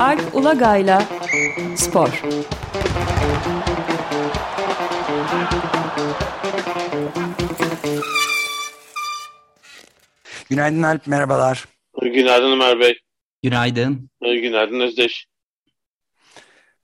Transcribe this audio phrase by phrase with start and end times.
[0.00, 1.02] Alp Ulagay'la
[1.76, 2.22] Spor
[10.50, 11.64] Günaydın Alp, merhabalar.
[12.02, 12.98] Günaydın Ömer Bey.
[13.42, 14.10] Günaydın.
[14.20, 15.26] Günaydın Özdeş.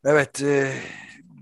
[0.04, 0.72] Evet, e,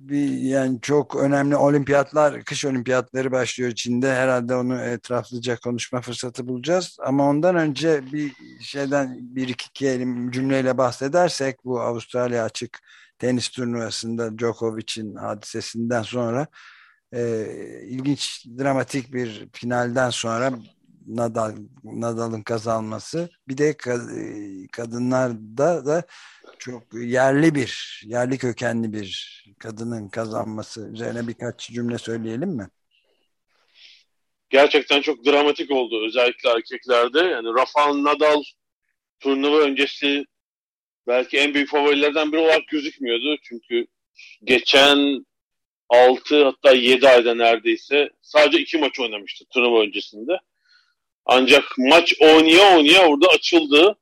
[0.08, 4.14] bir yani çok önemli olimpiyatlar, kış olimpiyatları başlıyor Çin'de.
[4.14, 6.96] Herhalde onu etraflıca konuşma fırsatı bulacağız.
[7.00, 12.78] Ama ondan önce bir şeyden bir iki kelim cümleyle bahsedersek bu Avustralya açık
[13.18, 16.46] tenis turnuvasında Djokovic'in hadisesinden sonra
[17.12, 17.46] e,
[17.88, 20.52] ilginç dramatik bir finalden sonra
[21.06, 23.76] Nadal Nadal'ın kazanması bir de
[24.72, 26.02] kadınlarda da
[26.58, 32.68] çok yerli bir yerli kökenli bir kadının kazanması üzerine birkaç cümle söyleyelim mi?
[34.50, 37.18] Gerçekten çok dramatik oldu özellikle erkeklerde.
[37.18, 38.42] Yani Rafael Nadal
[39.20, 40.24] turnuva öncesi
[41.06, 43.36] belki en büyük favorilerden biri olarak gözükmüyordu.
[43.42, 43.86] Çünkü
[44.44, 45.26] geçen
[45.88, 50.32] 6 hatta 7 ayda neredeyse sadece iki maç oynamıştı turnuva öncesinde.
[51.24, 53.98] Ancak maç oynaya oynaya orada açıldı.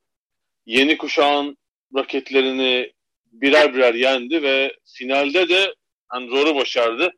[0.67, 1.59] Yeni kuşağın
[1.97, 2.93] raketlerini
[3.33, 5.75] birer birer yendi ve finalde de
[6.09, 7.13] hani zoru başardı.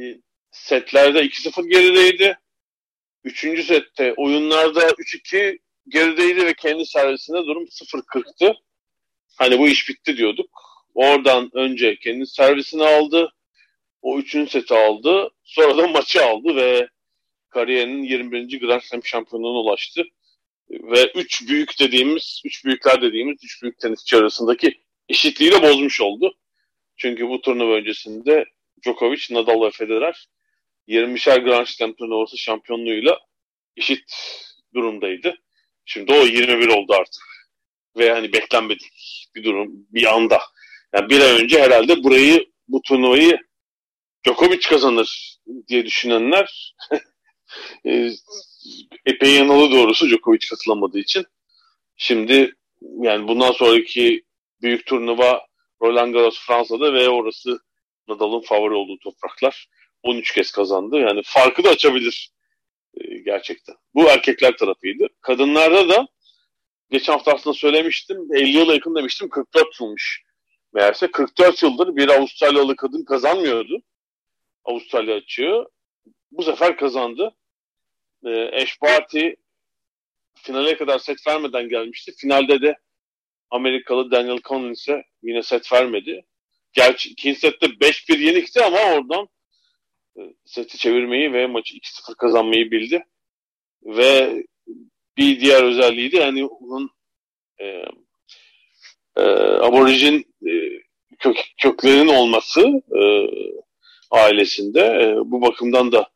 [0.00, 0.02] E,
[0.50, 2.38] setlerde 2-0 gerideydi.
[3.24, 8.54] Üçüncü sette oyunlarda 3-2 gerideydi ve kendi servisinde durum 0-40'tı.
[9.36, 10.50] Hani bu iş bitti diyorduk.
[10.94, 13.32] Oradan önce kendi servisini aldı.
[14.02, 15.30] O üçüncü seti aldı.
[15.44, 16.88] Sonra da maçı aldı ve
[17.48, 18.60] kariyerinin 21.
[18.60, 20.04] Grand Slam şampiyonluğuna ulaştı.
[20.70, 26.34] Ve üç büyük dediğimiz, üç büyükler dediğimiz üç büyük tenisçi arasındaki eşitliği de bozmuş oldu.
[26.96, 28.44] Çünkü bu turnuva öncesinde
[28.84, 30.28] Djokovic, Nadal ve Federer
[30.88, 33.18] 20'şer Grand Slam turnuvası şampiyonluğuyla
[33.76, 34.04] eşit
[34.74, 35.34] durumdaydı.
[35.84, 37.22] Şimdi o 21 oldu artık.
[37.96, 38.92] Ve hani beklenmedik
[39.34, 40.40] bir durum bir anda.
[40.94, 43.38] Yani bir ay önce herhalde burayı, bu turnuvayı
[44.26, 45.38] Djokovic kazanır
[45.68, 46.74] diye düşünenler
[47.86, 48.10] e,
[49.06, 51.24] epey yanılı doğrusu Djokovic katılamadığı için.
[51.96, 54.24] Şimdi yani bundan sonraki
[54.62, 55.46] büyük turnuva
[55.82, 57.60] Roland Garros Fransa'da ve orası
[58.08, 59.68] Nadal'ın favori olduğu topraklar.
[60.02, 60.98] 13 kez kazandı.
[60.98, 62.30] Yani farkı da açabilir
[62.94, 63.74] e, gerçekten.
[63.94, 65.06] Bu erkekler tarafıydı.
[65.20, 66.08] Kadınlarda da
[66.90, 68.28] geçen hafta aslında söylemiştim.
[68.34, 69.28] 50 yıla yakın demiştim.
[69.28, 70.22] 44 yılmış.
[70.72, 73.82] Meğerse 44 yıldır bir Avustralyalı kadın kazanmıyordu.
[74.64, 75.66] Avustralya açıyor.
[76.30, 77.34] Bu sefer kazandı.
[78.26, 79.30] E, Ash Barty
[80.34, 82.12] finale kadar set vermeden gelmişti.
[82.16, 82.76] Finalde de
[83.50, 86.24] Amerikalı Daniel Collins'e yine set vermedi.
[86.72, 89.28] Gerçi ikinci sette 5-1 yenikti ama oradan
[90.18, 93.04] e, seti çevirmeyi ve maçı 2-0 kazanmayı bildi.
[93.82, 94.44] Ve
[95.16, 96.90] bir diğer özelliği de yani onun
[97.60, 97.84] e,
[99.16, 99.22] e,
[99.60, 100.52] aborijin e,
[101.18, 102.60] kök, köklerinin olması
[103.00, 103.02] e,
[104.10, 106.10] ailesinde e, bu bakımdan da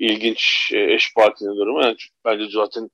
[0.00, 1.82] ilginç e, eş partinin durumu.
[1.82, 2.90] Yani bence zaten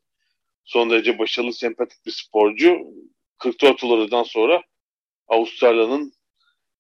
[0.65, 2.79] son derece başarılı, sempatik bir sporcu.
[3.39, 4.63] 44 yıllardan sonra
[5.29, 6.13] Avustralya'nın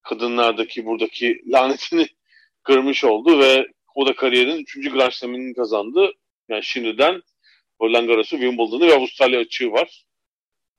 [0.03, 2.07] kadınlardaki buradaki lanetini
[2.63, 4.93] kırmış oldu ve o da kariyerin 3.
[4.93, 6.13] Grand Slam'ini kazandı.
[6.49, 7.23] Yani şimdiden
[7.81, 10.05] Roland Garros'u, Wimbledon'u ve Avustralya açığı var.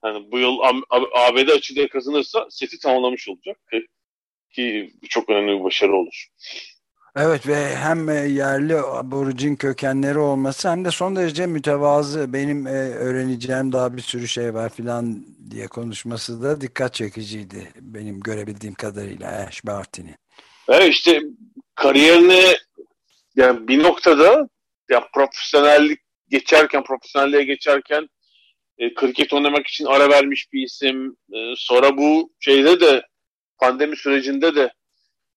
[0.06, 0.58] Yani bu yıl
[1.14, 3.88] ABD açığı kazanırsa seti tamamlamış olacak ki,
[4.52, 6.28] ki çok önemli bir başarı olur.
[7.16, 12.72] Evet ve hem e, yerli aborjin kökenleri olması hem de son derece mütevazı benim e,
[12.72, 19.46] öğreneceğim daha bir sürü şey var filan diye konuşması da dikkat çekiciydi benim görebildiğim kadarıyla
[19.48, 20.16] Ash Barty'nin.
[20.68, 21.22] Evet işte
[21.76, 22.56] kariyerini
[23.36, 24.50] yani bir noktada
[24.90, 26.00] ya profesyonellik
[26.30, 28.10] geçerken profesyonelliğe geçerken
[28.78, 31.18] e, kriket oynamak için ara vermiş bir isim.
[31.34, 33.02] E, sonra bu şeyde de
[33.58, 34.74] pandemi sürecinde de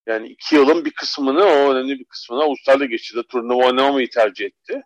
[0.07, 3.21] yani iki yılın bir kısmını, o önemli bir kısmını Avustralya geçti.
[3.29, 4.81] Turnuva oynamamayı tercih etti.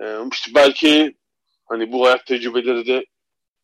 [0.00, 1.16] Ee, işte belki
[1.64, 3.04] hani bu hayat tecrübeleri de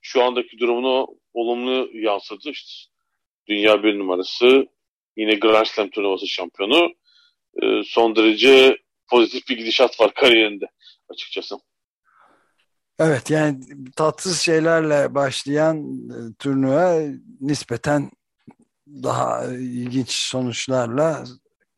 [0.00, 2.50] şu andaki durumunu olumlu yansıdı.
[2.50, 2.90] İşte
[3.48, 4.66] dünya bir numarası,
[5.16, 6.94] yine Grand Slam turnuvası şampiyonu.
[7.62, 8.78] Ee, son derece
[9.10, 10.66] pozitif bir gidişat var kariyerinde
[11.08, 11.56] açıkçası.
[12.98, 13.60] Evet yani
[13.96, 15.76] tatsız şeylerle başlayan
[16.10, 17.00] e, turnuva
[17.40, 18.10] nispeten
[19.02, 21.24] daha ilginç sonuçlarla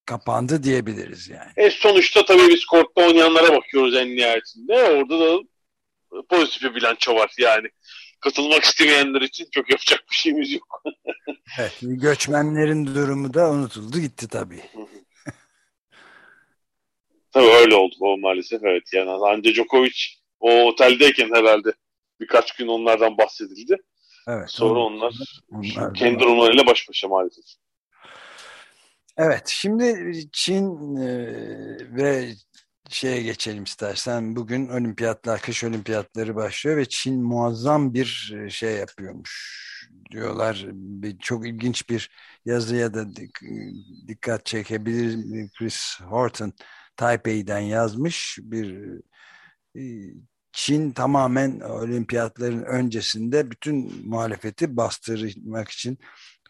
[0.07, 1.51] kapandı diyebiliriz yani.
[1.57, 4.75] E sonuçta tabii biz kortta oynayanlara bakıyoruz en nihayetinde.
[4.75, 5.43] Orada da
[6.29, 7.69] pozitif bir bilanço var yani.
[8.21, 10.83] Katılmak istemeyenler için çok yapacak bir şeyimiz yok.
[11.59, 14.61] evet, göçmenlerin durumu da unutuldu gitti tabii.
[17.33, 18.93] tabii öyle oldu o maalesef evet.
[18.93, 19.99] Yani Ande Djokovic
[20.41, 21.73] o oteldeyken herhalde
[22.21, 23.77] birkaç gün onlardan bahsedildi.
[24.29, 25.15] Evet, Sonra onlar,
[25.53, 27.45] onlar kendi durumlarıyla baş başa maalesef.
[29.17, 31.09] Evet, şimdi Çin e,
[31.97, 32.35] ve
[32.89, 34.37] şeye geçelim istersen.
[34.37, 39.65] Bugün olimpiyatlar, kış olimpiyatları başlıyor ve Çin muazzam bir e, şey yapıyormuş
[40.11, 40.67] diyorlar.
[40.73, 42.11] Bir, çok ilginç bir
[42.45, 43.07] yazıya da
[44.09, 45.51] dikkat çekebilir.
[45.59, 46.53] Chris Horton
[46.97, 49.01] Taipei'den yazmış bir
[49.77, 49.83] e,
[50.55, 55.99] Çin tamamen olimpiyatların öncesinde bütün muhalefeti bastırmak için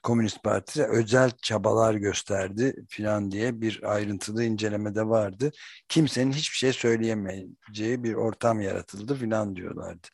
[0.02, 5.50] Komünist Parti özel çabalar gösterdi filan diye bir ayrıntılı incelemede vardı.
[5.88, 10.08] Kimsenin hiçbir şey söyleyemeyeceği bir ortam yaratıldı filan diyorlardı.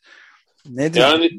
[0.68, 1.00] Nedir?
[1.00, 1.30] Yani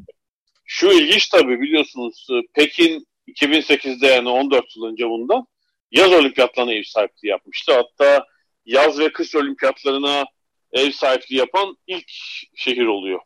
[0.65, 5.45] şu ilginç tabii biliyorsunuz Pekin 2008'de yani 14 yıl önce bundan
[5.91, 7.73] yaz olimpiyatlarına ev sahipliği yapmıştı.
[7.73, 8.25] Hatta
[8.65, 10.25] yaz ve kış olimpiyatlarına
[10.73, 12.11] ev sahipliği yapan ilk
[12.55, 13.19] şehir oluyor.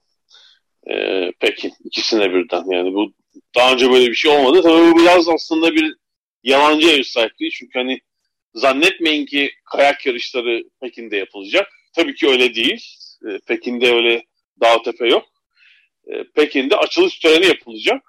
[0.91, 3.13] Ee, Pekin ikisine birden yani bu
[3.55, 4.61] daha önce böyle bir şey olmadı.
[4.61, 5.95] Tabii bu biraz aslında bir
[6.43, 7.51] yalancı ev sahipliği.
[7.51, 7.99] Çünkü hani
[8.53, 11.67] zannetmeyin ki kayak yarışları Pekin'de yapılacak.
[11.95, 12.85] Tabii ki öyle değil.
[13.27, 14.23] E, Pekin'de öyle
[14.61, 15.25] dağ tepe yok.
[16.07, 18.01] E, Pekin'de açılış töreni yapılacak.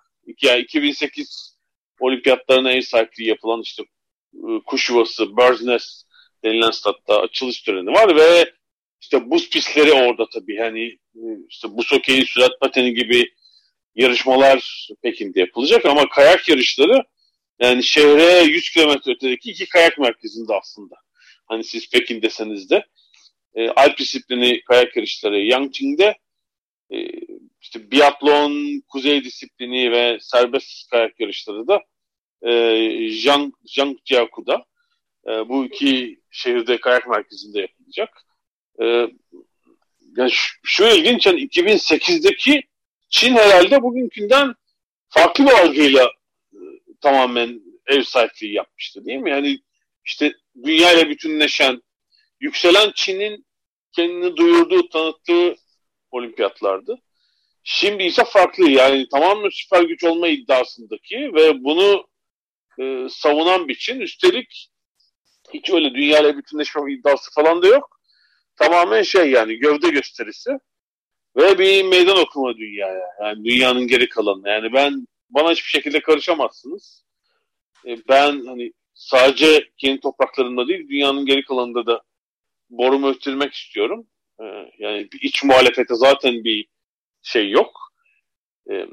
[0.43, 1.56] Yani 2008
[2.00, 3.83] olimpiyatlarına ev sahipliği yapılan işte
[4.35, 6.06] e, kuş yuvası, Bird's Nest
[6.44, 8.53] denilen statta açılış töreni var ve
[9.01, 10.57] işte buz pistleri orada tabii.
[10.59, 10.85] Hani
[11.15, 13.33] e, işte buz hokeyi, sürat pateni gibi
[13.95, 17.03] yarışmalar Pekin'de yapılacak ama kayak yarışları
[17.59, 20.95] yani şehre 100 kilometre ötedeki iki kayak merkezinde aslında.
[21.47, 22.87] Hani siz Pekin deseniz de
[23.55, 26.19] e, Alp disiplini kayak yarışları Yangqing'de
[26.91, 26.97] e,
[27.61, 31.83] işte biatlon, kuzey disiplini ve serbest kayak yarışları da
[32.43, 34.65] e, Zhang, Zhangjiaku'da
[35.27, 38.25] e, bu iki şehirde kayak merkezinde yapılacak.
[38.82, 38.84] E,
[40.17, 42.62] yani şu, şu ilginç yani 2008'deki
[43.08, 44.55] Çin herhalde bugünkünden
[45.08, 46.05] farklı bir algıyla
[46.52, 46.58] e,
[47.00, 49.31] tamamen ev sahipliği yapmıştı değil mi?
[49.31, 49.58] Yani
[50.05, 50.32] işte
[50.64, 51.82] dünyayla bütünleşen,
[52.40, 53.46] yükselen Çin'in
[53.93, 55.56] kendini duyurduğu, tanıttığı
[56.11, 56.99] olimpiyatlardı.
[57.64, 62.06] Şimdi ise farklı yani tamamen süper güç olma iddiasındaki ve bunu
[62.81, 64.00] e, savunan bir Çin.
[64.00, 64.70] Üstelik
[65.55, 67.96] hiç öyle dünyayla bütünleşme iddiası falan da yok.
[68.56, 70.50] Tamamen şey yani gövde gösterisi
[71.37, 73.06] ve bir meydan okuma dünyaya.
[73.20, 74.49] Yani dünyanın geri kalanına.
[74.49, 77.05] Yani ben bana hiçbir şekilde karışamazsınız.
[77.87, 82.03] E, ben hani sadece kendi topraklarında değil dünyanın geri kalanında da
[82.70, 84.06] borumu öttürmek istiyorum.
[84.41, 84.44] E,
[84.79, 86.67] yani iç muhalefete zaten bir
[87.23, 87.93] şey yok.
[88.70, 88.87] E,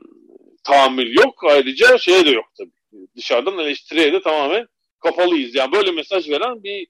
[0.64, 1.44] tahammül yok.
[1.44, 3.08] Ayrıca şeye de yok tabii.
[3.16, 4.68] Dışarıdan eleştiriye de tamamen
[5.00, 5.56] kapalıyız.
[5.56, 6.88] Yani böyle mesaj veren bir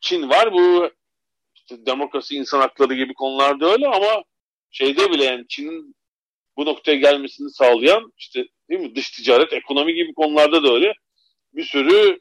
[0.00, 0.52] Çin var.
[0.52, 0.90] Bu
[1.70, 4.24] işte demokrasi, insan hakları gibi konularda öyle ama
[4.70, 5.96] şeyde bile yani Çin'in
[6.56, 10.92] bu noktaya gelmesini sağlayan işte değil mi dış ticaret, ekonomi gibi konularda da öyle
[11.52, 12.20] bir sürü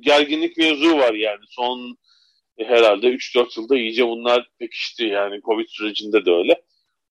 [0.00, 1.96] gerginlik mevzu var yani son
[2.58, 6.62] e, herhalde 3-4 yılda iyice bunlar pekişti yani Covid sürecinde de öyle.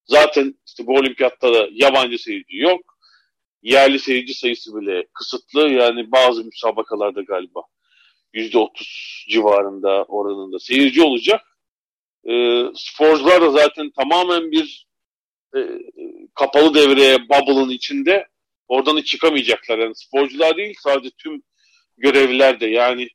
[0.06, 2.98] Zaten işte bu olimpiyatta da yabancı seyirci yok.
[3.62, 5.69] Yerli seyirci sayısı bile kısıtlı.
[5.69, 7.62] Yani bazı müsabakalarda galiba
[8.33, 11.55] %30 civarında oranında seyirci olacak.
[12.29, 14.87] E, sporcular da zaten tamamen bir
[15.55, 15.59] e,
[16.35, 18.27] kapalı devreye, bubble'ın içinde
[18.67, 19.79] oradan hiç çıkamayacaklar.
[19.79, 21.44] Yani sporcular değil sadece tüm
[21.97, 23.07] görevliler de yani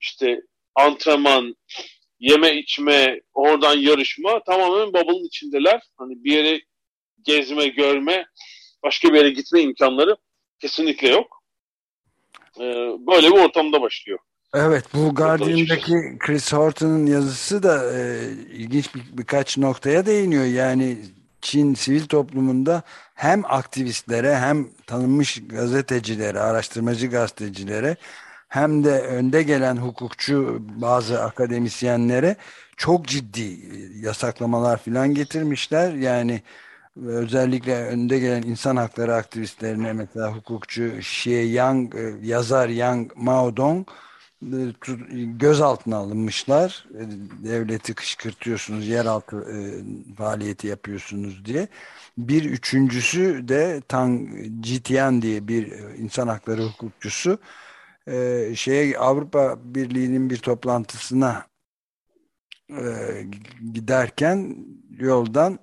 [0.00, 0.40] işte
[0.74, 1.56] antrenman,
[2.20, 5.80] yeme içme, oradan yarışma tamamen bubble'ın içindeler.
[5.96, 6.60] Hani bir yere
[7.22, 8.26] gezme, görme,
[8.82, 10.16] başka bir yere gitme imkanları
[10.60, 11.42] kesinlikle yok.
[12.60, 12.64] Ee,
[13.06, 14.18] böyle bir ortamda başlıyor.
[14.54, 20.44] Evet bu Guardian'daki Chris Horton'un yazısı da e, ilginç bir, birkaç noktaya değiniyor.
[20.44, 20.98] Yani
[21.40, 22.82] Çin sivil toplumunda
[23.14, 27.96] hem aktivistlere hem tanınmış gazetecilere, araştırmacı gazetecilere
[28.48, 32.36] hem de önde gelen hukukçu bazı akademisyenlere
[32.76, 33.58] çok ciddi
[34.06, 35.92] yasaklamalar filan getirmişler.
[35.92, 36.42] Yani
[37.06, 43.88] özellikle önde gelen insan hakları aktivistlerine mesela hukukçu Xie Yang, e, yazar Yang Maodong
[45.38, 46.86] gözaltına alınmışlar.
[46.94, 47.02] E,
[47.44, 49.56] devleti kışkırtıyorsunuz, yeraltı e,
[50.14, 51.68] faaliyeti yapıyorsunuz diye.
[52.18, 54.28] Bir üçüncüsü de Tang
[54.64, 57.38] Jitian diye bir e, insan hakları hukukçusu
[58.06, 61.46] e, şeye Avrupa Birliği'nin bir toplantısına
[62.70, 62.82] e,
[63.72, 64.56] giderken
[64.90, 65.58] yoldan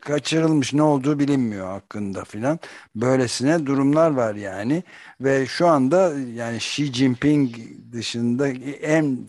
[0.00, 2.58] kaçırılmış ne olduğu bilinmiyor hakkında filan.
[2.94, 4.82] Böylesine durumlar var yani.
[5.20, 7.56] Ve şu anda yani Xi Jinping
[7.92, 8.48] dışında
[8.82, 9.28] en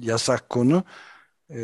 [0.00, 0.84] yasak konu
[1.50, 1.56] e,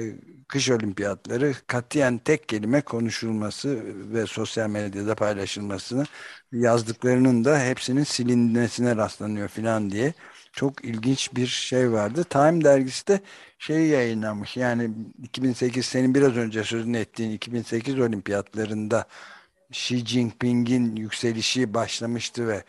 [0.49, 3.83] kış olimpiyatları katiyen tek kelime konuşulması
[4.15, 6.05] ve sosyal medyada paylaşılmasını
[6.53, 10.15] yazdıklarının da hepsinin silinmesine rastlanıyor filan diye
[10.55, 12.25] çok ilginç bir şey vardı.
[12.25, 13.21] Time dergisi de
[13.59, 14.91] şey yayınlamış yani
[15.23, 19.07] 2008 senin biraz önce sözünü ettiğin 2008 olimpiyatlarında
[19.71, 22.65] Xi Jinping'in yükselişi başlamıştı ve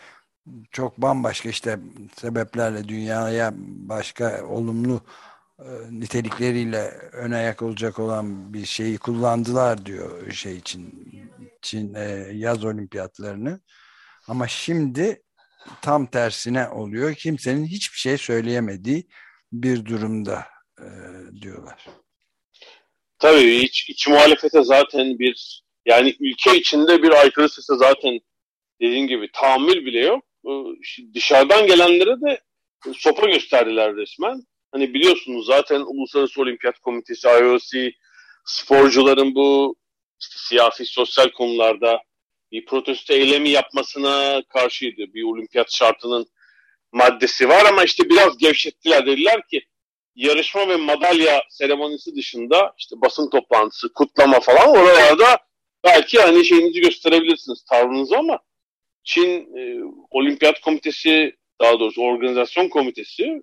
[0.71, 1.79] çok bambaşka işte
[2.17, 5.01] sebeplerle dünyaya başka olumlu
[5.59, 11.09] e, nitelikleriyle ön ayak olacak olan bir şeyi kullandılar diyor şey için
[11.61, 13.59] Çin e, yaz olimpiyatlarını.
[14.27, 15.24] Ama şimdi
[15.81, 17.15] tam tersine oluyor.
[17.15, 19.07] Kimsenin hiçbir şey söyleyemediği
[19.51, 20.45] bir durumda
[20.79, 20.87] e,
[21.41, 21.85] diyorlar.
[23.19, 28.19] Tabii iç, iç muhalefete zaten bir yani ülke içinde bir aykırı sese zaten
[28.81, 30.23] dediğin gibi tahammül bile yok.
[31.13, 32.41] Dışarıdan gelenlere de
[32.93, 34.41] sopa gösterdiler resmen.
[34.71, 37.91] Hani biliyorsunuz zaten Uluslararası Olimpiyat Komitesi, IOC,
[38.45, 39.75] sporcuların bu
[40.21, 42.01] işte siyasi sosyal konularda
[42.51, 45.13] bir protesto eylemi yapmasına karşıydı.
[45.13, 46.27] Bir olimpiyat şartının
[46.91, 49.05] maddesi var ama işte biraz gevşettiler.
[49.05, 49.61] Dediler ki
[50.15, 55.37] yarışma ve madalya seremonisi dışında işte basın toplantısı, kutlama falan oralarda
[55.83, 58.39] belki hani şeyinizi gösterebilirsiniz tavrınızı ama
[59.03, 63.41] Çin e, Olimpiyat Komitesi daha doğrusu organizasyon komitesi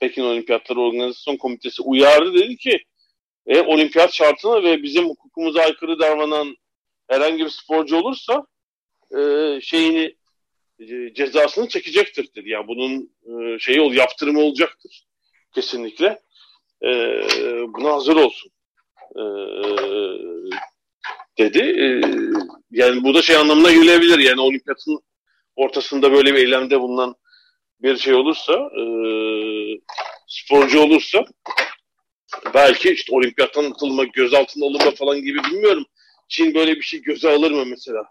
[0.00, 2.84] Pekin Olimpiyatları Organizasyon Komitesi uyardı dedi ki
[3.46, 6.56] e, olimpiyat şartına ve bizim hukukumuza aykırı davranan
[7.08, 8.46] herhangi bir sporcu olursa
[9.18, 9.20] e,
[9.62, 10.16] şeyini
[10.80, 12.50] e, cezasını çekecektir dedi.
[12.50, 15.06] Yani bunun e, şeyi ol yaptırımı olacaktır
[15.54, 16.20] kesinlikle.
[16.82, 16.90] E,
[17.68, 18.50] buna hazır olsun
[19.14, 19.24] e,
[21.38, 21.58] dedi.
[21.58, 21.86] E,
[22.70, 24.18] yani bu da şey anlamına gelebilir.
[24.18, 25.00] Yani olimpiyatın
[25.56, 27.14] ortasında böyle bir eylemde bulunan
[27.82, 28.82] bir şey olursa e,
[30.28, 31.24] sporcu olursa
[32.54, 35.86] belki işte olimpiyattan atılma, gözaltına alınma falan gibi bilmiyorum.
[36.28, 38.04] Çin böyle bir şey göze alır mı mesela?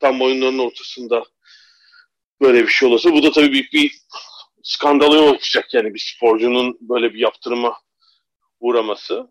[0.00, 1.24] Tam oyunların ortasında
[2.40, 3.12] böyle bir şey olursa.
[3.12, 3.92] Bu da tabii büyük bir
[4.62, 7.76] skandala yol açacak yani bir sporcunun böyle bir yaptırıma
[8.60, 9.30] uğraması.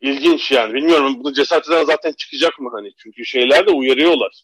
[0.00, 0.74] İlginç yani.
[0.74, 2.92] Bilmiyorum bunu cesaret zaten çıkacak mı hani?
[2.96, 4.42] Çünkü şeyler de uyarıyorlar.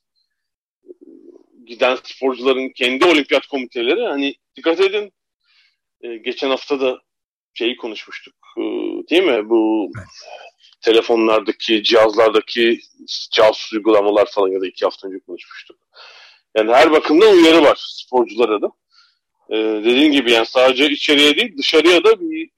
[1.67, 5.13] Giden sporcuların kendi olimpiyat komiteleri hani dikkat edin.
[6.01, 6.99] Ee, geçen hafta da
[7.55, 8.35] şeyi konuşmuştuk.
[9.11, 9.49] Değil mi?
[9.49, 10.09] Bu evet.
[10.81, 12.81] telefonlardaki, cihazlardaki
[13.33, 15.77] casus uygulamalar falan ya da iki hafta önce konuşmuştuk.
[16.57, 18.67] Yani her bakımdan uyarı var sporculara da.
[19.51, 22.51] Ee, dediğim gibi yani sadece içeriye değil dışarıya da bir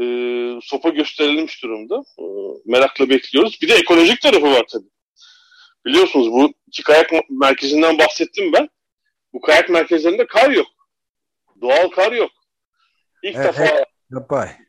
[0.00, 0.04] e,
[0.62, 2.04] sopa gösterilmiş durumda.
[2.18, 2.24] E,
[2.66, 3.58] merakla bekliyoruz.
[3.62, 4.90] Bir de ekolojik tarafı var tabii.
[5.86, 8.68] Biliyorsunuz bu iki kayak merkezinden bahsettim ben.
[9.32, 10.66] Bu kayak merkezlerinde kar yok.
[11.60, 12.30] Doğal kar yok.
[13.22, 14.65] İlk evet, defa yapay.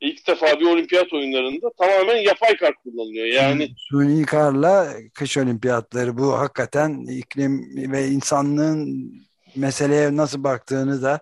[0.00, 3.26] İlk defa bir olimpiyat oyunlarında tamamen yapay kar kullanılıyor.
[3.26, 9.12] Yani suni karla kış olimpiyatları bu hakikaten iklim ve insanlığın
[9.56, 11.20] meseleye nasıl baktığını da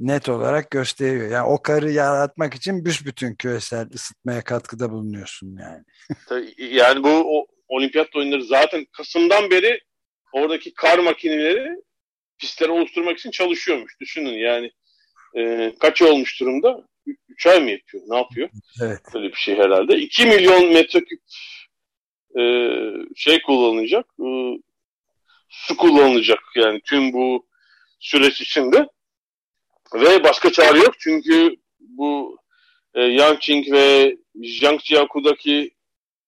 [0.00, 1.30] net olarak gösteriyor.
[1.30, 5.84] Yani o karı yaratmak için büsbütün küresel ısıtmaya katkıda bulunuyorsun yani.
[6.58, 9.80] yani bu o, olimpiyat oyunları zaten Kasım'dan beri
[10.32, 11.76] oradaki kar makineleri
[12.38, 14.00] pistleri oluşturmak için çalışıyormuş.
[14.00, 14.70] Düşünün yani
[15.36, 16.84] e, kaç olmuş durumda?
[17.28, 18.02] 3 ay mı yapıyor?
[18.06, 18.48] Ne yapıyor?
[18.82, 19.00] Evet.
[19.14, 19.96] Böyle bir şey herhalde.
[19.96, 21.20] 2 milyon metreküp
[22.38, 22.42] e,
[23.16, 24.06] şey kullanılacak.
[24.20, 24.28] E,
[25.48, 27.46] su kullanılacak yani tüm bu
[27.98, 28.88] süreç içinde.
[29.94, 32.38] Ve başka çare yok çünkü bu
[32.94, 35.70] e, Yangqing ve Jiangjiaku'daki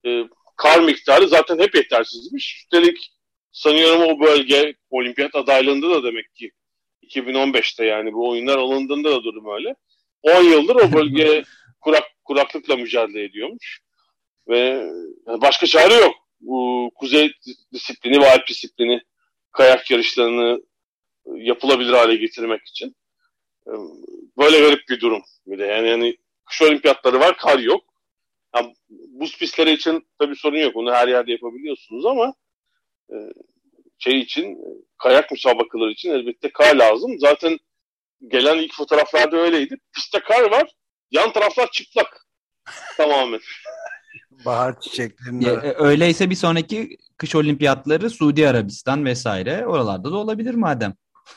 [0.06, 0.24] e,
[0.56, 2.56] kar miktarı zaten hep yetersizmiş.
[2.56, 3.12] Üstelik
[3.52, 6.50] sanıyorum o bölge olimpiyat adaylığında da demek ki
[7.02, 9.74] 2015'te yani bu oyunlar alındığında da durum öyle.
[10.22, 11.44] 10 yıldır o bölge
[11.80, 13.80] kurak, kuraklıkla mücadele ediyormuş.
[14.48, 14.90] Ve
[15.26, 16.14] başka çare yok.
[16.40, 17.32] Bu kuzey
[17.72, 19.00] disiplini ve alp disiplini
[19.52, 20.62] kayak yarışlarını
[21.26, 22.96] yapılabilir hale getirmek için.
[24.38, 25.66] Böyle garip bir durum bir de.
[25.66, 27.84] Yani, yani kış olimpiyatları var, kar yok.
[28.54, 30.74] Yani buz pistleri için tabii sorun yok.
[30.74, 32.34] Bunu her yerde yapabiliyorsunuz ama
[33.10, 33.16] e,
[33.98, 34.58] şey için
[34.98, 37.18] kayak müsabakaları için elbette kar lazım.
[37.18, 37.58] Zaten
[38.28, 39.76] gelen ilk fotoğraflarda öyleydi.
[39.94, 40.70] Pistte kar var.
[41.10, 42.26] Yan taraflar çıplak.
[42.96, 43.40] Tamamen.
[44.44, 45.50] Bahar çiçeklerinde.
[45.50, 50.94] E, öyleyse bir sonraki kış olimpiyatları Suudi Arabistan vesaire oralarda da olabilir madem.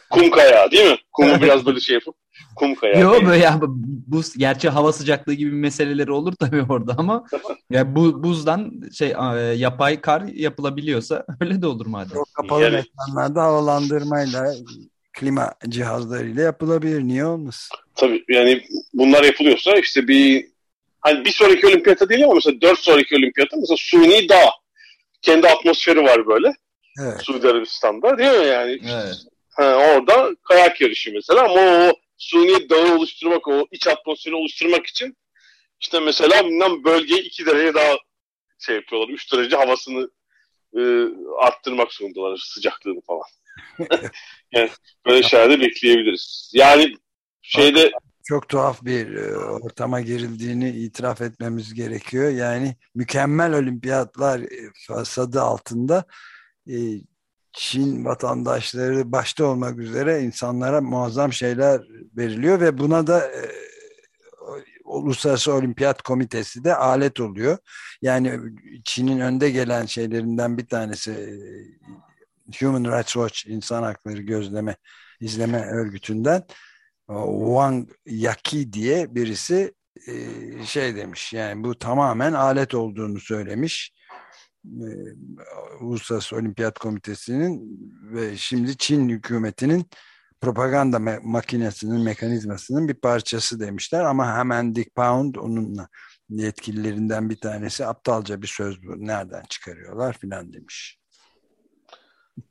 [0.10, 0.98] Kum kaya değil mi?
[1.14, 2.16] Kumu biraz böyle şey yapıp
[2.56, 3.00] kum kaya.
[3.00, 3.60] Yok böyle ya
[4.08, 7.24] buz gerçi hava sıcaklığı gibi meseleleri olur tabii orada ama
[7.70, 9.16] ya bu buzdan şey
[9.56, 12.14] yapay kar yapılabiliyorsa öyle de olur madem.
[12.14, 14.54] Çok kapalı yani, mekanlarda havalandırmayla
[15.16, 17.02] klima cihazlarıyla yapılabilir.
[17.02, 17.78] Niye olmasın?
[17.96, 20.48] Tabii yani bunlar yapılıyorsa işte bir
[21.02, 24.50] hani bir sonraki olimpiyata değil ama mesela dört sonraki olimpiyata mesela suni dağ.
[25.22, 26.54] Kendi atmosferi var böyle.
[27.02, 27.22] Evet.
[27.22, 28.80] Suudi Arabistan'da değil mi yani?
[28.84, 29.16] Evet.
[29.50, 35.18] Ha, orada kayak yarışı mesela ama o suni dağı oluşturmak, o iç atmosferi oluşturmak için
[35.80, 37.98] işte mesela bundan bölgeyi iki derece daha
[38.60, 39.10] şey yapıyorlar.
[39.10, 40.10] Üç derece havasını
[40.78, 40.82] e,
[41.38, 43.24] arttırmak zorundalar sıcaklığını falan.
[44.52, 44.70] Yani
[45.06, 46.52] böyle şeyler bekleyebiliriz.
[46.54, 46.96] Yani
[47.42, 47.92] şeyde
[48.24, 52.30] Çok tuhaf bir e, ortama girildiğini itiraf etmemiz gerekiyor.
[52.30, 56.06] Yani mükemmel olimpiyatlar e, fasadı altında
[56.70, 56.76] e,
[57.54, 61.82] Çin vatandaşları başta olmak üzere insanlara muazzam şeyler
[62.18, 63.32] veriliyor ve buna da
[64.86, 67.58] Uluslararası Olimpiyat Komitesi de alet oluyor.
[68.02, 68.40] Yani
[68.84, 71.40] Çin'in önde gelen şeylerinden bir tanesi
[72.60, 74.76] Human Rights Watch insan hakları gözleme
[75.20, 76.44] izleme örgütünden
[77.08, 79.74] Wang Yaki diye birisi
[80.08, 80.14] e,
[80.66, 83.94] şey demiş yani bu tamamen alet olduğunu söylemiş.
[84.66, 84.88] E,
[85.82, 87.80] Uluslararası Olimpiyat Komitesi'nin
[88.14, 89.86] ve şimdi Çin hükümetinin
[90.42, 94.04] propaganda makinesinin mekanizmasının bir parçası demişler.
[94.04, 95.88] Ama hemen Dick Pound onunla
[96.30, 100.18] yetkililerinden bir tanesi aptalca bir söz bu nereden çıkarıyorlar?
[100.18, 101.00] filan demiş.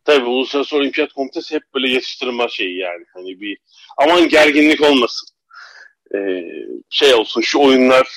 [0.04, 3.04] Tabii Uluslararası Olimpiyat Komitesi hep böyle yetiştirme şeyi yani.
[3.14, 3.58] Hani bir
[3.98, 5.28] aman gerginlik olmasın.
[6.14, 6.44] Ee,
[6.90, 8.08] şey olsun şu oyunlar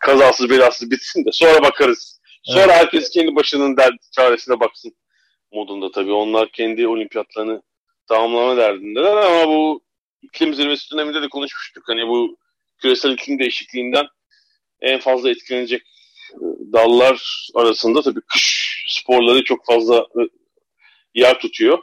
[0.00, 2.20] kazasız belasız bitsin de sonra bakarız.
[2.42, 2.74] Sonra evet.
[2.74, 4.92] herkes kendi başının derdi çaresine baksın
[5.52, 6.12] modunda tabii.
[6.12, 7.62] Onlar kendi olimpiyatlarını
[8.08, 9.82] tamamlama derdindeler ama bu
[10.22, 11.84] iklim zirvesi döneminde de konuşmuştuk.
[11.86, 12.36] Hani bu
[12.78, 14.06] küresel iklim değişikliğinden
[14.80, 15.82] en fazla etkilenecek
[16.32, 20.20] e, dallar arasında tabii kış sporları çok fazla e,
[21.18, 21.78] yer tutuyor.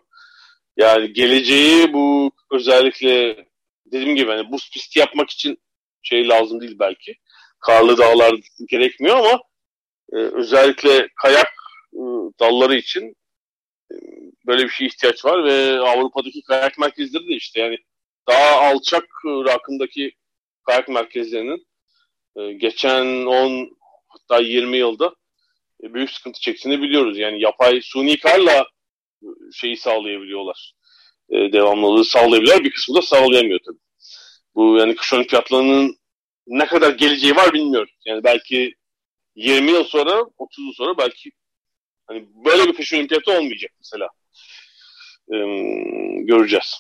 [0.78, 3.46] Yani geleceği bu özellikle
[3.86, 5.58] dediğim gibi hani buz pisti yapmak için
[6.02, 7.16] şey lazım değil belki.
[7.60, 8.36] Karlı dağlar
[8.70, 9.42] gerekmiyor ama
[10.14, 11.54] e, özellikle kayak
[11.94, 12.02] e,
[12.40, 13.16] dalları için
[13.92, 13.96] e,
[14.48, 17.78] böyle bir şey ihtiyaç var ve Avrupa'daki kayak merkezleri de işte yani
[18.28, 20.12] daha alçak rakımdaki
[20.64, 21.68] kayak merkezlerinin
[22.36, 25.16] e, geçen 10 hatta 20 yılda
[25.84, 27.18] e, büyük sıkıntı çektiğini biliyoruz.
[27.18, 28.66] Yani yapay suni karla
[29.54, 30.74] şeyi sağlayabiliyorlar.
[31.30, 32.64] E, devamlılığı sağlayabiliyorlar.
[32.64, 33.80] Bir kısmı da sağlayamıyor tabii.
[34.56, 35.98] Bu yani kış olimpiyatlarının
[36.48, 37.90] ne kadar geleceği var bilmiyorum.
[38.06, 38.74] Yani belki
[39.36, 41.32] 20 yıl sonra, 30 yıl sonra belki
[42.08, 44.10] hani böyle bir kış olimpiyatı olmayacak mesela.
[45.34, 45.36] E,
[46.24, 46.76] göreceğiz.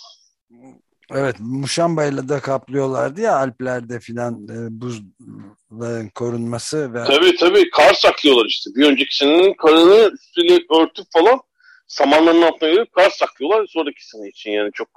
[1.11, 8.45] Evet, muşambayla da kaplıyorlardı ya Alplerde filan e, buzların korunması ve Tabii tabii kar saklıyorlar
[8.45, 8.69] işte.
[8.75, 11.39] Bir önceki senenin karını üstüyle örtüp falan
[11.87, 14.87] samanların altına girip kar saklıyorlar sonraki sene için yani çok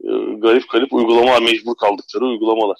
[0.00, 2.78] e, garip garip uygulamalar mecbur kaldıkları uygulamalar.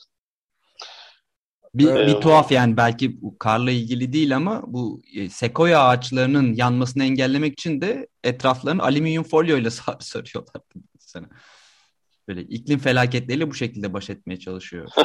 [1.75, 2.09] Bir, Evet.
[2.09, 7.81] bir tuhaf yani belki karla ilgili değil ama bu e, sekoya ağaçlarının yanmasını engellemek için
[7.81, 10.63] de etraflarını alüminyum folyoyla sar sarıyorlar.
[10.99, 11.29] Sana.
[12.29, 14.89] Böyle iklim felaketleriyle bu şekilde baş etmeye çalışıyor.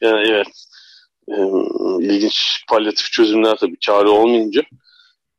[0.00, 0.64] Yani evet.
[1.28, 1.36] E,
[2.04, 4.62] ilginç palyatif çözümler tabii çare olmayınca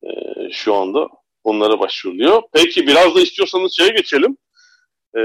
[0.04, 0.10] e,
[0.52, 1.08] şu anda
[1.44, 2.42] onlara başvuruluyor.
[2.54, 4.38] Peki biraz da istiyorsanız şeye geçelim.
[5.16, 5.20] E,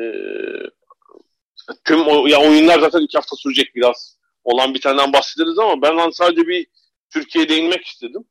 [0.00, 0.04] e,
[1.84, 4.18] tüm o, ya oyunlar zaten iki hafta sürecek biraz.
[4.44, 6.66] Olan bitenden bahsederiz ama ben hani sadece bir
[7.12, 8.24] Türkiye'ye değinmek istedim.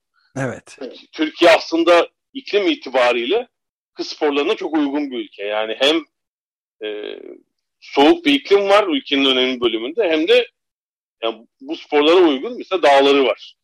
[0.81, 1.01] evet.
[1.11, 3.47] Türkiye aslında iklim itibariyle
[3.93, 5.43] kız sporlarına çok uygun bir ülke.
[5.43, 5.97] Yani hem
[6.83, 7.19] e,
[7.79, 10.47] soğuk bir iklim var ülkenin önemli bölümünde hem de
[11.23, 13.55] yani bu sporlara uygun mesela dağları var.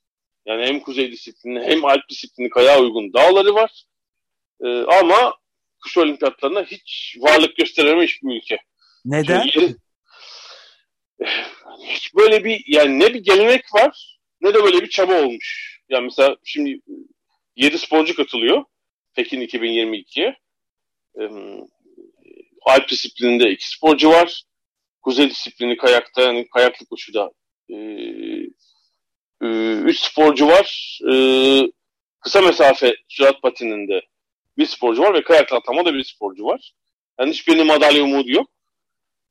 [0.48, 3.84] Yani hem kuzey disiplini hem alp disiplini kayağa uygun dağları var.
[4.64, 5.34] E, ama
[5.80, 8.58] kış olimpiyatlarına hiç varlık gösterememiş bir ülke.
[9.06, 9.48] Neden?
[9.48, 9.76] Çünkü
[11.86, 15.80] hiç böyle bir yani ne bir gelenek var ne de böyle bir çaba olmuş.
[15.90, 16.82] Yani mesela şimdi
[17.56, 18.64] 7 sporcu katılıyor
[19.16, 20.38] Pekin 2022'ye.
[21.22, 21.30] Ee,
[22.66, 24.44] Alp disiplininde 2 sporcu var.
[25.02, 27.32] Kuzey disiplini kayakta yani kayaklı koşuda
[29.42, 31.00] 3 sporcu var.
[31.12, 31.62] Ee,
[32.20, 34.02] kısa mesafe sürat patininde
[34.58, 36.74] bir sporcu var ve kayak atlamada bir sporcu var.
[37.20, 38.50] Yani hiçbirinin madalya umudu yok.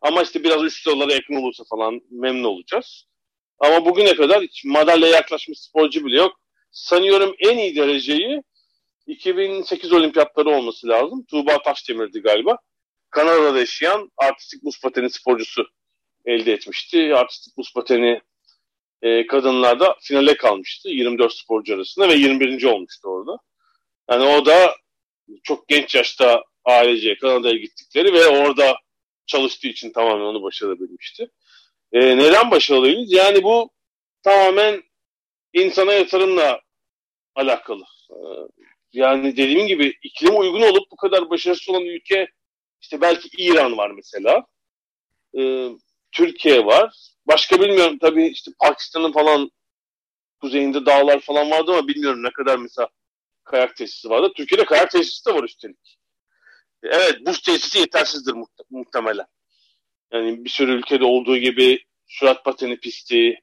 [0.01, 3.07] Ama işte biraz üst sıralara yakın olursa falan memnun olacağız.
[3.59, 6.40] Ama bugüne kadar hiç madalyaya yaklaşmış sporcu bile yok.
[6.71, 8.42] Sanıyorum en iyi dereceyi
[9.07, 11.25] 2008 olimpiyatları olması lazım.
[11.25, 12.59] Tuğba Taşdemir'di galiba.
[13.11, 15.66] Kanada'da yaşayan artistik buz pateni sporcusu
[16.25, 17.14] elde etmişti.
[17.14, 18.21] Artistik buz pateni
[19.02, 20.88] e, kadınlarda finale kalmıştı.
[20.88, 22.64] 24 sporcu arasında ve 21.
[22.64, 23.38] olmuştu orada.
[24.11, 24.76] Yani o da
[25.42, 28.76] çok genç yaşta ailece Kanada'ya gittikleri ve orada
[29.26, 31.30] çalıştığı için tamamen onu başarabilmişti.
[31.92, 33.12] E, neden başarılıyız?
[33.12, 33.70] Yani bu
[34.22, 34.82] tamamen
[35.52, 36.61] insana yatırımla
[37.35, 37.85] alakalı.
[38.11, 38.16] E,
[38.92, 42.28] yani dediğim gibi iklim uygun olup bu kadar başarısız olan ülke
[42.80, 44.46] işte belki İran var mesela.
[45.38, 45.68] E,
[46.16, 46.94] Türkiye var.
[47.26, 49.50] Başka bilmiyorum tabii işte Pakistan'ın falan
[50.40, 52.88] kuzeyinde dağlar falan vardı ama bilmiyorum ne kadar mesela
[53.44, 54.33] kayak tesisi vardı.
[54.37, 55.98] Türkiye'de kayak tesisi de var üstelik.
[56.83, 58.35] Evet buz tesisi yetersizdir
[58.70, 59.26] muhtemelen.
[60.12, 63.40] Yani bir sürü ülkede olduğu gibi sürat pateni pisti,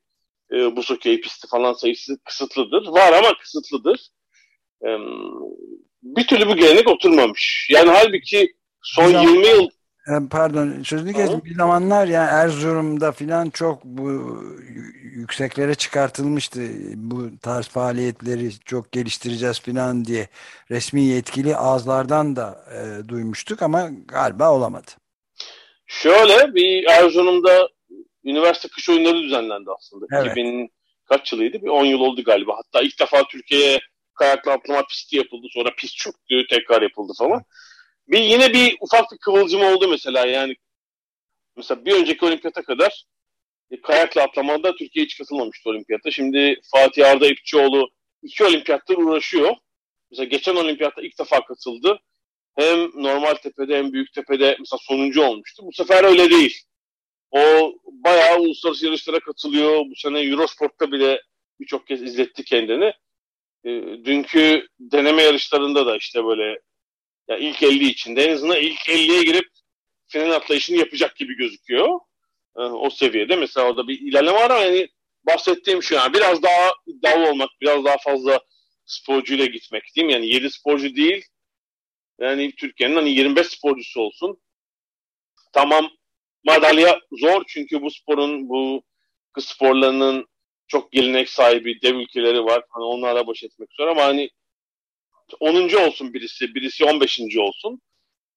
[0.51, 2.87] e, buz okey pisti falan sayısı kısıtlıdır.
[2.87, 4.09] Var ama kısıtlıdır.
[4.85, 4.89] E,
[6.03, 7.67] bir türlü bu gelenek oturmamış.
[7.71, 9.21] Yani halbuki son Güzel.
[9.21, 9.69] 20 yıl
[10.31, 11.41] pardon sözünü kestim.
[11.45, 14.37] Bir zamanlar yani Erzurum'da filan çok bu
[15.01, 16.61] yükseklere çıkartılmıştı.
[16.95, 20.27] Bu tarz faaliyetleri çok geliştireceğiz filan diye
[20.71, 24.91] resmi yetkili ağızlardan da e, duymuştuk ama galiba olamadı.
[25.85, 27.69] Şöyle bir Erzurum'da
[28.23, 30.05] üniversite kış oyunları düzenlendi aslında.
[30.11, 30.31] Evet.
[30.31, 30.71] 2000
[31.05, 31.61] kaç yılıydı?
[31.61, 32.57] Bir 10 yıl oldu galiba.
[32.57, 33.79] Hatta ilk defa Türkiye'ye
[34.13, 35.47] kayakla atlama pisti yapıldı.
[35.51, 37.33] Sonra pist çöktü, tekrar yapıldı falan.
[37.33, 37.45] Evet
[38.07, 40.55] bir yine bir ufak bir kıvılcım oldu mesela yani
[41.57, 43.05] mesela bir önceki olimpiyata kadar
[43.71, 46.11] e, kayakla atlamada Türkiye hiç katılmamıştı olimpiyatta.
[46.11, 47.89] Şimdi Fatih Arda İpçioğlu
[48.23, 49.55] iki olimpiyattır uğraşıyor.
[50.11, 51.99] Mesela geçen olimpiyatta ilk defa katıldı.
[52.55, 55.63] Hem normal tepede hem büyük tepede mesela sonuncu olmuştu.
[55.65, 56.61] Bu sefer öyle değil.
[57.31, 59.79] O bayağı uluslararası yarışlara katılıyor.
[59.79, 61.21] Bu sene Eurosport'ta bile
[61.59, 62.93] birçok kez izletti kendini.
[63.65, 63.69] E,
[64.05, 66.59] dünkü deneme yarışlarında da işte böyle
[67.27, 69.47] ya ilk 50 içinde en azından ilk 50'ye girip
[70.07, 71.99] final atlayışını yapacak gibi gözüküyor.
[72.57, 74.87] Ee, o seviyede mesela orada bir ilerleme var ama yani
[75.23, 78.39] bahsettiğim şu yani biraz daha iddialı olmak, biraz daha fazla
[78.85, 80.13] sporcuyla gitmek mi?
[80.13, 81.25] Yani 7 sporcu değil.
[82.19, 84.41] Yani Türkiye'nin hani 25 sporcusu olsun.
[85.53, 85.89] Tamam
[86.43, 88.83] madalya zor çünkü bu sporun bu
[89.33, 90.27] kız sporlarının
[90.67, 92.63] çok gelenek sahibi dev ülkeleri var.
[92.69, 94.29] Hani onlarla baş etmek zor ama hani
[95.39, 95.75] 10.
[95.75, 97.19] olsun birisi, birisi 15.
[97.37, 97.81] olsun.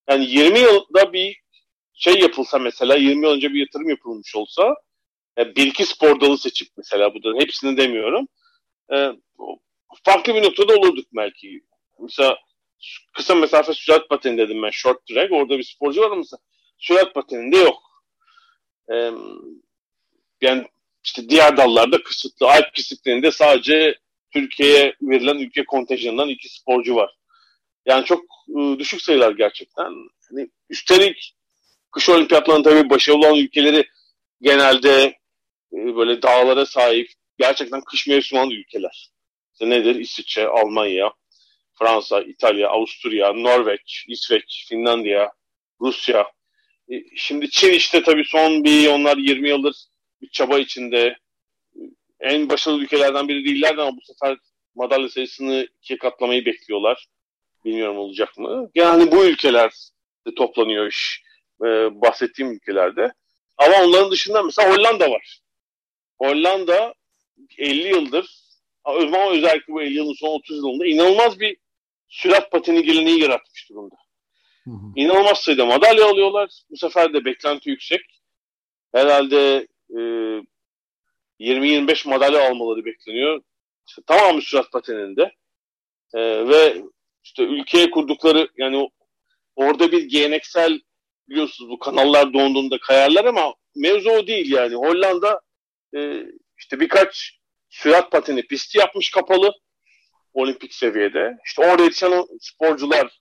[0.08, 1.40] Yani 20 yılda bir
[1.94, 4.74] şey yapılsa mesela 20 yıl önce bir yatırım yapılmış olsa
[5.38, 8.28] e, bir iki spor dalı seçip mesela bu da hepsini demiyorum.
[8.92, 8.96] E,
[10.04, 11.60] farklı bir noktada olurduk belki.
[12.00, 12.38] Mesela
[13.14, 15.32] kısa mesafe sürat pateni dedim ben short track.
[15.32, 16.22] Orada bir sporcu var ama
[16.78, 17.82] sürat pateninde yok.
[18.92, 19.10] E,
[20.40, 20.66] yani
[21.04, 22.46] işte diğer dallarda kısıtlı.
[22.46, 23.94] Alp disiplininde sadece
[24.36, 27.16] Türkiye'ye verilen ülke kontenjanından iki sporcu var.
[27.86, 29.92] Yani çok e, düşük sayılar gerçekten.
[30.30, 31.34] Yani üstelik
[31.92, 33.84] kış olimpiyatlarının tabii başarılı olan ülkeleri
[34.40, 35.04] genelde
[35.72, 39.10] e, böyle dağlara sahip gerçekten kış mevsimi olan ülkeler.
[39.52, 39.94] İşte nedir?
[39.94, 41.12] İsviçre, Almanya,
[41.78, 45.32] Fransa, İtalya, Avusturya, Norveç, İsveç, Finlandiya,
[45.80, 46.26] Rusya.
[46.92, 49.76] E, şimdi Çin işte tabii son bir onlar 20 yıldır
[50.22, 51.16] bir çaba içinde
[52.20, 54.38] en başarılı ülkelerden biri değillerdi ama bu sefer
[54.74, 57.06] madalya sayısını ikiye katlamayı bekliyorlar.
[57.64, 58.70] Bilmiyorum olacak mı?
[58.74, 59.72] Yani bu ülkeler
[60.36, 61.22] toplanıyor iş.
[61.62, 61.66] E,
[62.00, 63.12] bahsettiğim ülkelerde.
[63.56, 65.40] Ama onların dışında mesela Hollanda var.
[66.18, 66.94] Hollanda
[67.58, 68.46] 50 yıldır
[68.84, 71.56] ama özellikle bu 50 yılın son 30 yılında inanılmaz bir
[72.08, 73.96] sürat pateni geleneği yaratmış durumda.
[74.64, 74.92] Hı hı.
[74.96, 76.50] İnanılmaz sayıda madalya alıyorlar.
[76.70, 78.00] Bu sefer de beklenti yüksek.
[78.94, 80.00] Herhalde e,
[81.40, 83.40] 20-25 madalya almaları bekleniyor.
[83.88, 85.32] İşte tamamı sürat pateninde.
[86.14, 86.82] Ee, ve
[87.24, 88.90] işte ülkeye kurdukları yani
[89.56, 90.80] orada bir geleneksel
[91.28, 94.74] biliyorsunuz bu kanallar donduğunda kayarlar ama mevzu o değil yani.
[94.74, 95.40] Hollanda
[95.96, 96.22] e,
[96.58, 99.52] işte birkaç sürat pateni pisti yapmış kapalı
[100.32, 101.36] olimpik seviyede.
[101.46, 103.20] İşte orada yetişen sporcular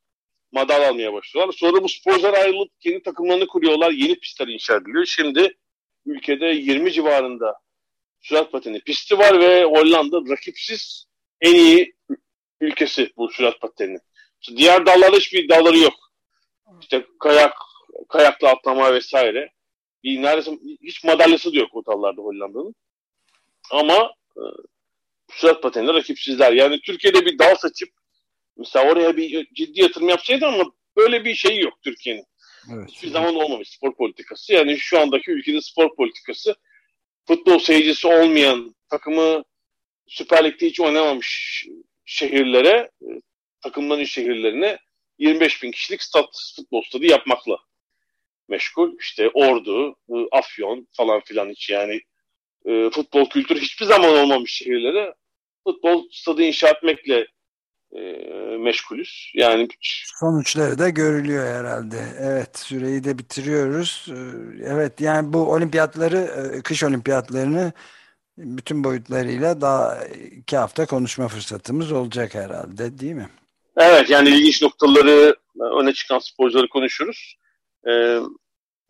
[0.51, 1.53] madalya almaya başlıyorlar.
[1.57, 3.91] Sonra bu sporcular ayrılıp kendi takımlarını kuruyorlar.
[3.91, 5.05] Yeni pistler inşa ediliyor.
[5.05, 5.57] Şimdi
[6.05, 7.53] ülkede 20 civarında
[8.25, 11.05] sürat pateni pisti var ve Hollanda rakipsiz
[11.41, 11.95] en iyi
[12.61, 14.01] ülkesi bu sürat pateninin.
[14.41, 15.93] İşte diğer dallarda hiçbir dalları yok.
[16.81, 17.53] İşte kayak,
[18.09, 19.49] kayakla atlama vesaire.
[20.03, 22.75] Bir, neredeyse hiç madalyası da yok o dallarda Hollanda'nın.
[23.71, 24.43] Ama e,
[25.31, 26.51] sürat pateninde rakipsizler.
[26.51, 27.89] Yani Türkiye'de bir dal seçip
[28.57, 30.63] mesela oraya bir ciddi yatırım yapsaydı ama
[30.97, 32.25] böyle bir şey yok Türkiye'nin.
[32.73, 33.13] Evet, Hiçbir evet.
[33.13, 34.53] zaman olmamış spor politikası.
[34.53, 36.55] Yani şu andaki ülkede spor politikası
[37.27, 39.43] futbol seyircisi olmayan takımı
[40.07, 41.65] Süper Lig'de hiç oynamamış
[42.05, 43.07] şehirlere, e,
[43.61, 44.77] takımların şehirlerine
[45.19, 47.57] 25 bin kişilik stat, futbol stadı yapmakla
[48.47, 48.97] meşgul.
[48.99, 52.01] İşte Ordu, e, Afyon falan filan hiç yani
[52.65, 55.13] e, futbol kültürü hiçbir zaman olmamış şehirlere
[55.63, 57.27] futbol stadı inşa etmekle
[58.59, 59.31] meşgulüz.
[59.33, 59.67] Yani
[60.19, 61.97] sonuçları da görülüyor herhalde.
[62.19, 64.07] Evet, süreyi de bitiriyoruz.
[64.09, 64.13] Ee,
[64.65, 67.73] evet, yani bu olimpiyatları, e, kış olimpiyatlarını
[68.37, 73.29] bütün boyutlarıyla daha iki hafta konuşma fırsatımız olacak herhalde, değil mi?
[73.77, 75.35] Evet, yani ilginç noktaları
[75.81, 77.35] öne çıkan sporcuları konuşuruz.
[77.87, 78.19] Ee,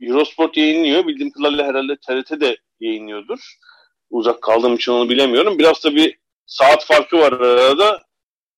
[0.01, 1.07] Eurosport yayınlıyor.
[1.07, 3.39] Bildiğim kadarıyla herhalde TRT de yayınlıyordur.
[4.09, 5.59] Uzak kaldığım için onu bilemiyorum.
[5.59, 8.01] Biraz da bir saat farkı var arada.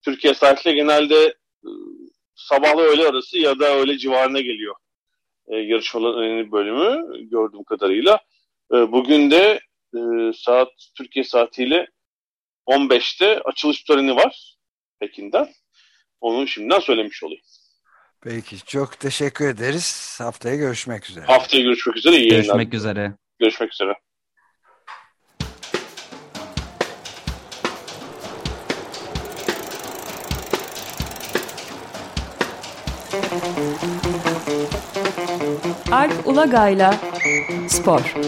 [0.07, 1.15] Türkiye saatiyle genelde
[1.63, 1.69] e,
[2.35, 4.75] sabahla öğle arası ya da öğle civarına geliyor
[5.47, 8.19] e, yarışmaların önemli bölümü gördüğüm kadarıyla.
[8.73, 9.59] E, bugün de
[9.95, 9.99] e,
[10.33, 10.67] saat
[10.97, 11.87] Türkiye saatiyle
[12.67, 14.55] 15'te açılış töreni var
[14.99, 15.49] Pekin'den.
[16.21, 17.41] Onu şimdiden söylemiş olayım.
[18.21, 20.17] Peki çok teşekkür ederiz.
[20.21, 21.25] Haftaya görüşmek üzere.
[21.25, 22.15] Haftaya görüşmek üzere.
[22.15, 22.77] İyi Görüşmek yayınlar.
[22.77, 23.13] üzere.
[23.39, 23.93] Görüşmek üzere.
[35.91, 36.91] Alp Ulagay'la
[37.67, 38.01] Spor.
[38.01, 38.27] Spor